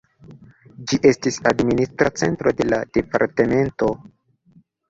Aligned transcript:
Ĝi 0.91 0.97
estis 1.09 1.37
administra 1.51 2.13
centro 2.23 2.55
de 2.63 2.69
la 2.73 2.81
departemento. 2.99 3.93